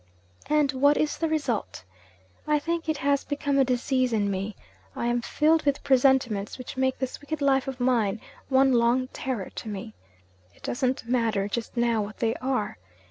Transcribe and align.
And 0.49 0.71
what 0.71 0.97
is 0.97 1.19
the 1.19 1.29
result? 1.29 1.83
I 2.47 2.57
think 2.57 2.89
it 2.89 2.97
has 2.97 3.23
become 3.23 3.59
a 3.59 3.63
disease 3.63 4.11
in 4.13 4.31
me. 4.31 4.55
I 4.95 5.05
am 5.05 5.21
filled 5.21 5.61
with 5.63 5.83
presentiments 5.83 6.57
which 6.57 6.75
make 6.75 6.97
this 6.97 7.21
wicked 7.21 7.39
life 7.39 7.67
of 7.67 7.79
mine 7.79 8.19
one 8.49 8.73
long 8.73 9.09
terror 9.09 9.51
to 9.53 9.69
me. 9.69 9.93
It 10.55 10.63
doesn't 10.63 11.07
matter, 11.07 11.47
just 11.47 11.77
now, 11.77 12.01
what 12.01 12.17
they 12.17 12.33
are. 12.37 12.79